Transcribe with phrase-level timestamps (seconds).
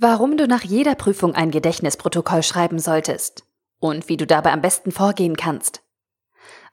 [0.00, 3.44] Warum du nach jeder Prüfung ein Gedächtnisprotokoll schreiben solltest
[3.80, 5.82] und wie du dabei am besten vorgehen kannst.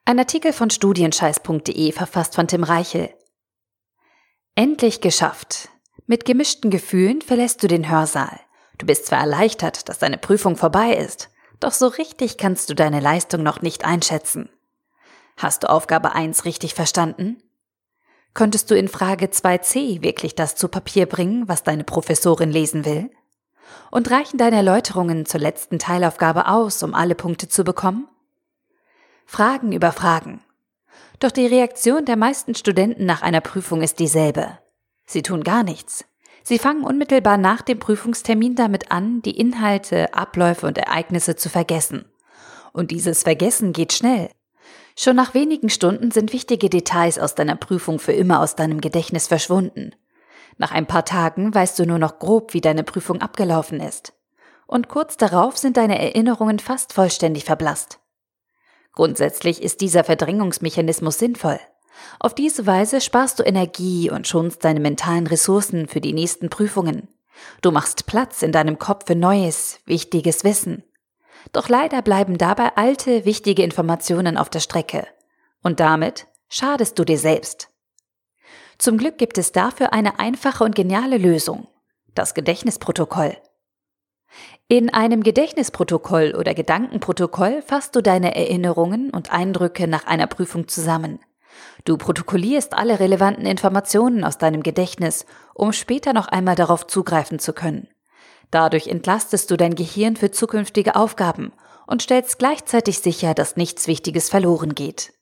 [0.05, 3.09] Ein Artikel von studienscheiß.de verfasst von Tim Reichel.
[4.53, 5.69] Endlich geschafft.
[6.05, 8.39] Mit gemischten Gefühlen verlässt du den Hörsaal.
[8.77, 12.99] Du bist zwar erleichtert, dass deine Prüfung vorbei ist, doch so richtig kannst du deine
[12.99, 14.49] Leistung noch nicht einschätzen.
[15.35, 17.41] Hast du Aufgabe 1 richtig verstanden?
[18.35, 23.09] Könntest du in Frage 2c wirklich das zu Papier bringen, was deine Professorin lesen will?
[23.91, 28.09] Und reichen deine Erläuterungen zur letzten Teilaufgabe aus, um alle Punkte zu bekommen?
[29.25, 30.41] Fragen über Fragen.
[31.19, 34.59] Doch die Reaktion der meisten Studenten nach einer Prüfung ist dieselbe.
[35.05, 36.03] Sie tun gar nichts.
[36.43, 42.03] Sie fangen unmittelbar nach dem Prüfungstermin damit an, die Inhalte, Abläufe und Ereignisse zu vergessen.
[42.73, 44.29] Und dieses Vergessen geht schnell.
[44.97, 49.27] Schon nach wenigen Stunden sind wichtige Details aus deiner Prüfung für immer aus deinem Gedächtnis
[49.27, 49.93] verschwunden.
[50.57, 54.13] Nach ein paar Tagen weißt du nur noch grob, wie deine Prüfung abgelaufen ist.
[54.67, 57.99] Und kurz darauf sind deine Erinnerungen fast vollständig verblasst.
[58.93, 61.59] Grundsätzlich ist dieser Verdrängungsmechanismus sinnvoll.
[62.19, 67.09] Auf diese Weise sparst du Energie und schonst deine mentalen Ressourcen für die nächsten Prüfungen.
[67.61, 70.83] Du machst Platz in deinem Kopf für neues, wichtiges Wissen.
[71.51, 75.07] Doch leider bleiben dabei alte, wichtige Informationen auf der Strecke.
[75.61, 77.69] Und damit schadest du dir selbst.
[78.77, 81.67] Zum Glück gibt es dafür eine einfache und geniale Lösung.
[82.13, 83.37] Das Gedächtnisprotokoll.
[84.67, 91.19] In einem Gedächtnisprotokoll oder Gedankenprotokoll fasst du deine Erinnerungen und Eindrücke nach einer Prüfung zusammen.
[91.85, 97.53] Du protokollierst alle relevanten Informationen aus deinem Gedächtnis, um später noch einmal darauf zugreifen zu
[97.53, 97.87] können.
[98.51, 101.51] Dadurch entlastest du dein Gehirn für zukünftige Aufgaben
[101.87, 105.13] und stellst gleichzeitig sicher, dass nichts Wichtiges verloren geht.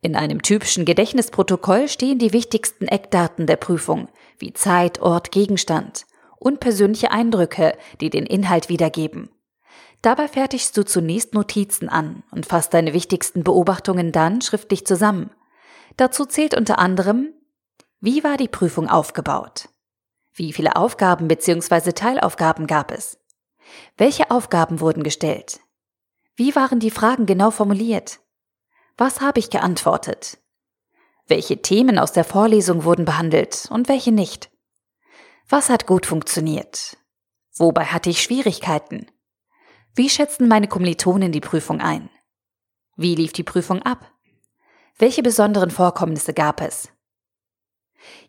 [0.00, 6.06] In einem typischen Gedächtnisprotokoll stehen die wichtigsten Eckdaten der Prüfung, wie Zeit, Ort, Gegenstand
[6.38, 9.30] und persönliche Eindrücke, die den Inhalt wiedergeben.
[10.02, 15.30] Dabei fertigst du zunächst Notizen an und fasst deine wichtigsten Beobachtungen dann schriftlich zusammen.
[15.96, 17.32] Dazu zählt unter anderem,
[18.00, 19.68] wie war die Prüfung aufgebaut?
[20.34, 21.92] Wie viele Aufgaben bzw.
[21.92, 23.18] Teilaufgaben gab es?
[23.96, 25.60] Welche Aufgaben wurden gestellt?
[26.34, 28.20] Wie waren die Fragen genau formuliert?
[28.96, 30.38] Was habe ich geantwortet?
[31.26, 34.50] Welche Themen aus der Vorlesung wurden behandelt und welche nicht?
[35.48, 36.96] Was hat gut funktioniert?
[37.54, 39.06] Wobei hatte ich Schwierigkeiten?
[39.94, 42.08] Wie schätzen meine Kommilitonen die Prüfung ein?
[42.96, 44.10] Wie lief die Prüfung ab?
[44.96, 46.88] Welche besonderen Vorkommnisse gab es?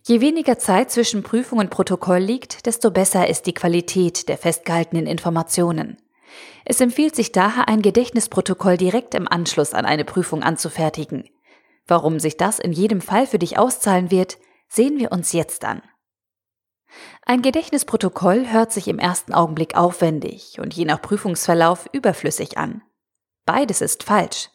[0.04, 5.08] Je weniger Zeit zwischen Prüfung und Protokoll liegt, desto besser ist die Qualität der festgehaltenen
[5.08, 5.98] Informationen.
[6.66, 11.30] Es empfiehlt sich daher, ein Gedächtnisprotokoll direkt im Anschluss an eine Prüfung anzufertigen.
[11.88, 14.38] Warum sich das in jedem Fall für dich auszahlen wird,
[14.70, 15.82] sehen wir uns jetzt an.
[17.26, 22.82] Ein Gedächtnisprotokoll hört sich im ersten Augenblick aufwendig und je nach Prüfungsverlauf überflüssig an.
[23.46, 24.50] Beides ist falsch.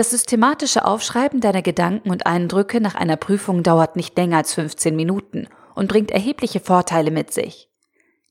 [0.00, 4.96] Das systematische Aufschreiben deiner Gedanken und Eindrücke nach einer Prüfung dauert nicht länger als 15
[4.96, 7.68] Minuten und bringt erhebliche Vorteile mit sich.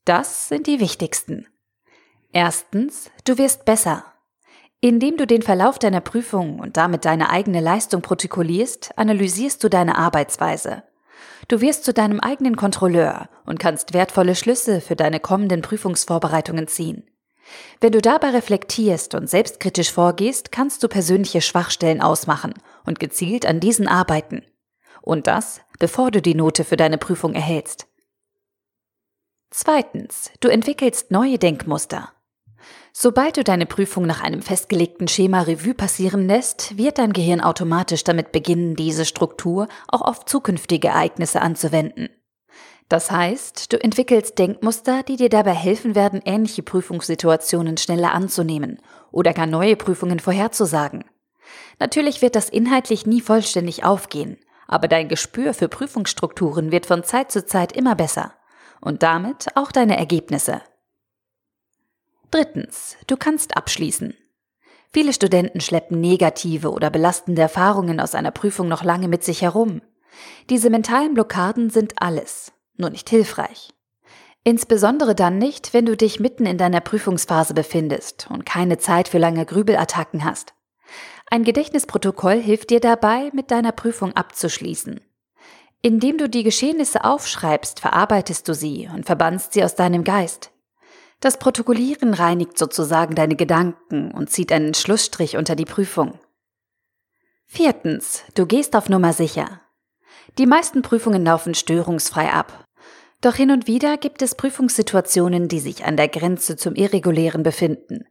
[0.03, 1.45] Das sind die wichtigsten.
[2.31, 4.03] Erstens, du wirst besser.
[4.81, 9.95] Indem du den Verlauf deiner Prüfung und damit deine eigene Leistung protokollierst, analysierst du deine
[9.95, 10.81] Arbeitsweise.
[11.49, 17.03] Du wirst zu deinem eigenen Kontrolleur und kannst wertvolle Schlüsse für deine kommenden Prüfungsvorbereitungen ziehen.
[17.81, 22.53] Wenn du dabei reflektierst und selbstkritisch vorgehst, kannst du persönliche Schwachstellen ausmachen
[22.85, 24.43] und gezielt an diesen arbeiten.
[25.01, 27.87] Und das, bevor du die Note für deine Prüfung erhältst.
[29.49, 32.13] Zweitens, du entwickelst neue Denkmuster.
[32.91, 38.03] Sobald du deine Prüfung nach einem festgelegten Schema Revue passieren lässt, wird dein Gehirn automatisch
[38.03, 42.09] damit beginnen, diese Struktur auch auf zukünftige Ereignisse anzuwenden.
[42.89, 48.79] Das heißt, du entwickelst Denkmuster, die dir dabei helfen werden, ähnliche Prüfungssituationen schneller anzunehmen
[49.11, 51.05] oder gar neue Prüfungen vorherzusagen.
[51.77, 57.31] Natürlich wird das inhaltlich nie vollständig aufgehen, aber dein Gespür für Prüfungsstrukturen wird von Zeit
[57.31, 58.33] zu Zeit immer besser
[58.81, 60.61] und damit auch deine Ergebnisse.
[62.31, 64.15] Drittens, du kannst abschließen.
[64.91, 69.81] Viele Studenten schleppen negative oder belastende Erfahrungen aus einer Prüfung noch lange mit sich herum.
[70.49, 73.69] Diese mentalen Blockaden sind alles, nur nicht hilfreich.
[74.43, 79.17] Insbesondere dann nicht, wenn du dich mitten in deiner Prüfungsphase befindest und keine Zeit für
[79.17, 80.53] lange Grübelattacken hast.
[81.29, 85.01] Ein Gedächtnisprotokoll hilft dir dabei, mit deiner Prüfung abzuschließen.
[85.81, 90.51] Indem du die Geschehnisse aufschreibst, verarbeitest du sie und verbannst sie aus deinem Geist.
[91.19, 96.17] Das Protokollieren reinigt sozusagen deine Gedanken und zieht einen Schlussstrich unter die Prüfung.
[97.45, 99.61] Viertens, du gehst auf Nummer sicher.
[100.37, 102.65] Die meisten Prüfungen laufen störungsfrei ab.
[103.21, 108.05] Doch hin und wieder gibt es Prüfungssituationen, die sich an der Grenze zum Irregulären befinden.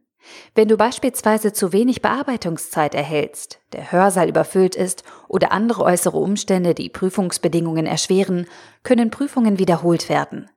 [0.53, 6.75] Wenn du beispielsweise zu wenig Bearbeitungszeit erhältst, der Hörsaal überfüllt ist oder andere äußere Umstände
[6.75, 8.45] die Prüfungsbedingungen erschweren,
[8.83, 10.49] können Prüfungen wiederholt werden.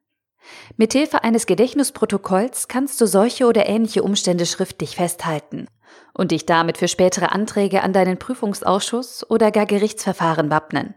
[0.77, 5.67] Mithilfe eines Gedächtnisprotokolls kannst du solche oder ähnliche Umstände schriftlich festhalten
[6.13, 10.95] und dich damit für spätere Anträge an deinen Prüfungsausschuss oder gar Gerichtsverfahren wappnen.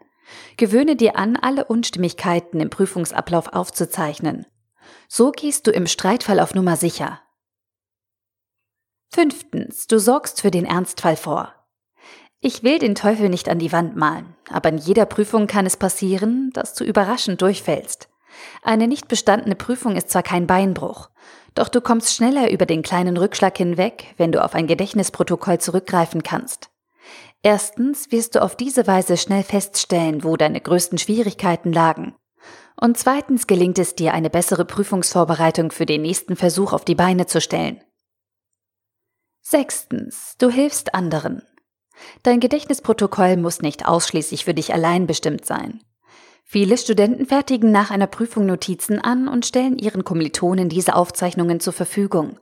[0.57, 4.45] Gewöhne dir an, alle Unstimmigkeiten im Prüfungsablauf aufzuzeichnen.
[5.07, 7.21] So gehst du im Streitfall auf Nummer sicher.
[9.13, 11.53] Fünftens, du sorgst für den Ernstfall vor.
[12.41, 15.77] Ich will den Teufel nicht an die Wand malen, aber in jeder Prüfung kann es
[15.77, 18.09] passieren, dass du überraschend durchfällst.
[18.61, 21.09] Eine nicht bestandene Prüfung ist zwar kein Beinbruch,
[21.55, 26.21] doch du kommst schneller über den kleinen Rückschlag hinweg, wenn du auf ein Gedächtnisprotokoll zurückgreifen
[26.21, 26.69] kannst.
[27.45, 32.15] Erstens wirst du auf diese Weise schnell feststellen, wo deine größten Schwierigkeiten lagen.
[32.75, 37.27] Und zweitens gelingt es dir, eine bessere Prüfungsvorbereitung für den nächsten Versuch auf die Beine
[37.27, 37.83] zu stellen.
[39.41, 41.43] Sechstens, du hilfst anderen.
[42.23, 45.83] Dein Gedächtnisprotokoll muss nicht ausschließlich für dich allein bestimmt sein.
[46.45, 51.73] Viele Studenten fertigen nach einer Prüfung Notizen an und stellen ihren Kommilitonen diese Aufzeichnungen zur
[51.73, 52.39] Verfügung.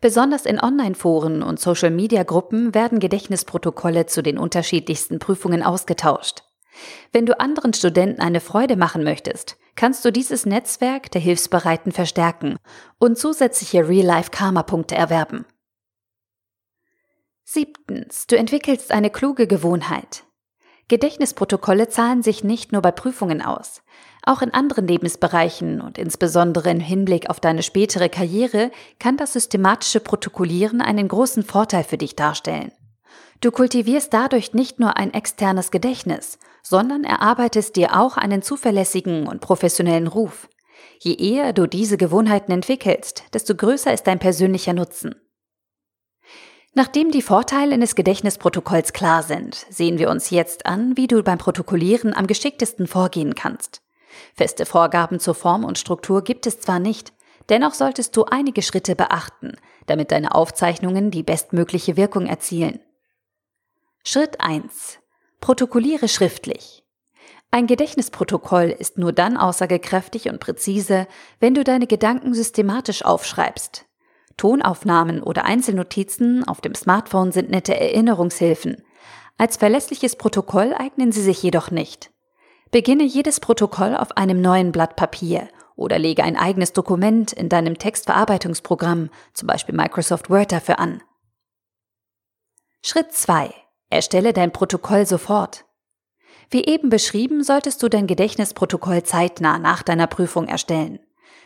[0.00, 6.44] Besonders in Online-Foren und Social-Media-Gruppen werden Gedächtnisprotokolle zu den unterschiedlichsten Prüfungen ausgetauscht.
[7.12, 12.58] Wenn du anderen Studenten eine Freude machen möchtest, kannst du dieses Netzwerk der Hilfsbereiten verstärken
[12.98, 15.44] und zusätzliche Real-Life-Karma-Punkte erwerben.
[17.42, 20.24] Siebtens, du entwickelst eine kluge Gewohnheit.
[20.88, 23.82] Gedächtnisprotokolle zahlen sich nicht nur bei Prüfungen aus.
[24.24, 30.00] Auch in anderen Lebensbereichen und insbesondere im Hinblick auf deine spätere Karriere kann das systematische
[30.00, 32.72] Protokollieren einen großen Vorteil für dich darstellen.
[33.40, 39.40] Du kultivierst dadurch nicht nur ein externes Gedächtnis, sondern erarbeitest dir auch einen zuverlässigen und
[39.40, 40.48] professionellen Ruf.
[41.00, 45.14] Je eher du diese Gewohnheiten entwickelst, desto größer ist dein persönlicher Nutzen.
[46.74, 51.38] Nachdem die Vorteile eines Gedächtnisprotokolls klar sind, sehen wir uns jetzt an, wie du beim
[51.38, 53.82] Protokollieren am geschicktesten vorgehen kannst.
[54.34, 57.12] Feste Vorgaben zur Form und Struktur gibt es zwar nicht,
[57.48, 59.56] dennoch solltest du einige Schritte beachten,
[59.86, 62.80] damit deine Aufzeichnungen die bestmögliche Wirkung erzielen.
[64.04, 64.98] Schritt 1.
[65.40, 66.84] Protokolliere schriftlich.
[67.50, 71.06] Ein Gedächtnisprotokoll ist nur dann aussagekräftig und präzise,
[71.40, 73.88] wenn du deine Gedanken systematisch aufschreibst,
[74.38, 78.82] Tonaufnahmen oder Einzelnotizen auf dem Smartphone sind nette Erinnerungshilfen.
[79.36, 82.10] Als verlässliches Protokoll eignen sie sich jedoch nicht.
[82.70, 87.78] Beginne jedes Protokoll auf einem neuen Blatt Papier oder lege ein eigenes Dokument in deinem
[87.78, 91.02] Textverarbeitungsprogramm, zum Beispiel Microsoft Word, dafür an.
[92.82, 93.54] Schritt 2.
[93.90, 95.64] Erstelle dein Protokoll sofort.
[96.50, 100.98] Wie eben beschrieben, solltest du dein Gedächtnisprotokoll zeitnah nach deiner Prüfung erstellen.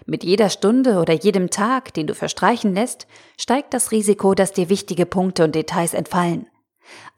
[0.07, 3.07] Mit jeder Stunde oder jedem Tag, den du verstreichen lässt,
[3.39, 6.47] steigt das Risiko, dass dir wichtige Punkte und Details entfallen.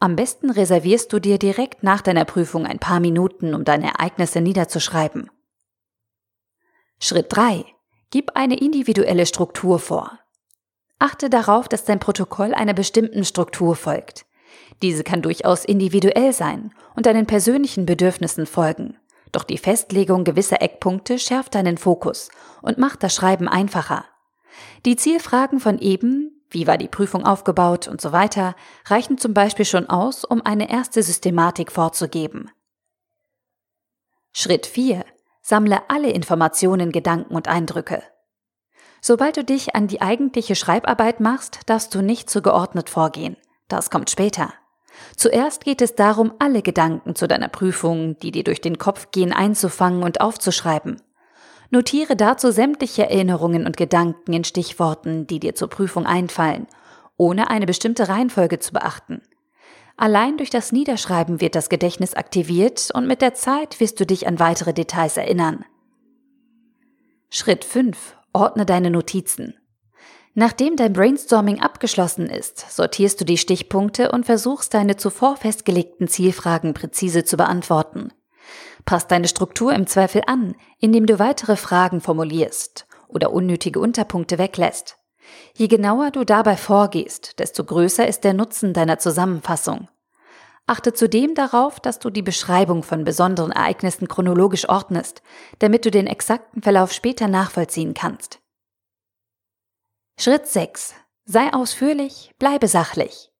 [0.00, 4.40] Am besten reservierst du dir direkt nach deiner Prüfung ein paar Minuten, um deine Ereignisse
[4.40, 5.30] niederzuschreiben.
[7.00, 7.64] Schritt 3.
[8.10, 10.18] Gib eine individuelle Struktur vor.
[10.98, 14.26] Achte darauf, dass dein Protokoll einer bestimmten Struktur folgt.
[14.82, 18.96] Diese kann durchaus individuell sein und deinen persönlichen Bedürfnissen folgen.
[19.32, 22.28] Doch die Festlegung gewisser Eckpunkte schärft deinen Fokus
[22.62, 24.04] und macht das Schreiben einfacher.
[24.86, 28.54] Die Zielfragen von eben, wie war die Prüfung aufgebaut und so weiter,
[28.86, 32.50] reichen zum Beispiel schon aus, um eine erste Systematik vorzugeben.
[34.32, 35.04] Schritt 4.
[35.42, 38.02] Sammle alle Informationen, Gedanken und Eindrücke.
[39.00, 43.36] Sobald du dich an die eigentliche Schreibarbeit machst, darfst du nicht zu geordnet vorgehen.
[43.68, 44.54] Das kommt später.
[45.16, 49.32] Zuerst geht es darum, alle Gedanken zu deiner Prüfung, die dir durch den Kopf gehen,
[49.32, 51.02] einzufangen und aufzuschreiben.
[51.70, 56.66] Notiere dazu sämtliche Erinnerungen und Gedanken in Stichworten, die dir zur Prüfung einfallen,
[57.16, 59.22] ohne eine bestimmte Reihenfolge zu beachten.
[59.96, 64.26] Allein durch das Niederschreiben wird das Gedächtnis aktiviert und mit der Zeit wirst du dich
[64.26, 65.64] an weitere Details erinnern.
[67.30, 68.16] Schritt 5.
[68.32, 69.54] Ordne deine Notizen.
[70.34, 76.74] Nachdem dein Brainstorming abgeschlossen ist, sortierst du die Stichpunkte und versuchst deine zuvor festgelegten Zielfragen
[76.74, 78.12] präzise zu beantworten.
[78.84, 84.98] Passt deine Struktur im Zweifel an, indem du weitere Fragen formulierst oder unnötige Unterpunkte weglässt.
[85.54, 89.88] Je genauer du dabei vorgehst, desto größer ist der Nutzen deiner Zusammenfassung.
[90.66, 95.22] Achte zudem darauf, dass du die Beschreibung von besonderen Ereignissen chronologisch ordnest,
[95.58, 98.40] damit du den exakten Verlauf später nachvollziehen kannst.
[100.18, 100.94] Schritt 6.
[101.26, 103.33] Sei ausführlich, bleibe sachlich.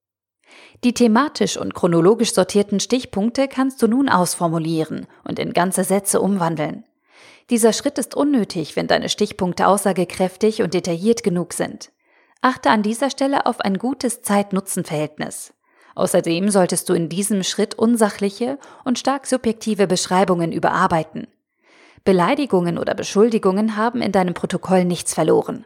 [0.85, 6.83] Die thematisch und chronologisch sortierten Stichpunkte kannst du nun ausformulieren und in ganze Sätze umwandeln.
[7.49, 11.91] Dieser Schritt ist unnötig, wenn deine Stichpunkte aussagekräftig und detailliert genug sind.
[12.41, 15.55] Achte an dieser Stelle auf ein gutes Zeit-Nutzen-Verhältnis.
[15.95, 21.25] Außerdem solltest du in diesem Schritt unsachliche und stark subjektive Beschreibungen überarbeiten.
[22.03, 25.65] Beleidigungen oder Beschuldigungen haben in deinem Protokoll nichts verloren.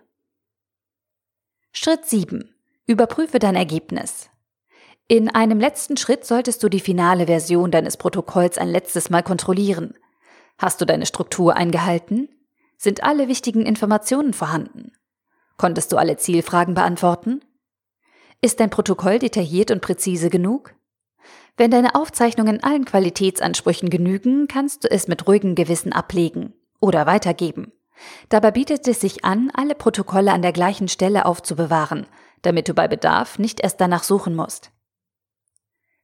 [1.73, 2.55] Schritt 7.
[2.85, 4.29] Überprüfe dein Ergebnis.
[5.11, 9.95] In einem letzten Schritt solltest du die finale Version deines Protokolls ein letztes Mal kontrollieren.
[10.59, 12.29] Hast du deine Struktur eingehalten?
[12.77, 14.91] Sind alle wichtigen Informationen vorhanden?
[15.57, 17.41] Konntest du alle Zielfragen beantworten?
[18.39, 20.75] Ist dein Protokoll detailliert und präzise genug?
[21.57, 27.71] Wenn deine Aufzeichnungen allen Qualitätsansprüchen genügen, kannst du es mit ruhigem Gewissen ablegen oder weitergeben.
[28.29, 32.05] Dabei bietet es sich an, alle Protokolle an der gleichen Stelle aufzubewahren,
[32.43, 34.71] damit du bei Bedarf nicht erst danach suchen musst.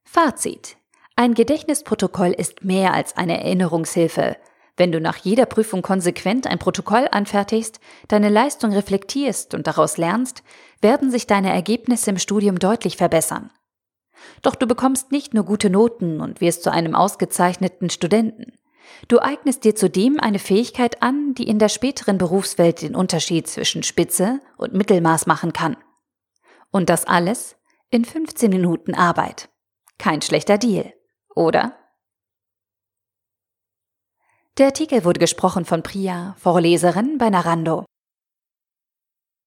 [0.06, 0.78] Fazit.
[1.18, 4.38] Ein Gedächtnisprotokoll ist mehr als eine Erinnerungshilfe.
[4.78, 10.44] Wenn du nach jeder Prüfung konsequent ein Protokoll anfertigst, deine Leistung reflektierst und daraus lernst,
[10.82, 13.52] werden sich deine Ergebnisse im Studium deutlich verbessern.
[14.42, 18.54] Doch du bekommst nicht nur gute Noten und wirst zu einem ausgezeichneten Studenten.
[19.08, 23.84] Du eignest dir zudem eine Fähigkeit an, die in der späteren Berufswelt den Unterschied zwischen
[23.84, 25.78] Spitze und Mittelmaß machen kann.
[26.72, 27.56] Und das alles
[27.90, 29.50] in 15 Minuten Arbeit.
[29.98, 30.94] Kein schlechter Deal,
[31.36, 31.78] oder?
[34.58, 37.86] Der Artikel wurde gesprochen von Priya, Vorleserin bei Narando.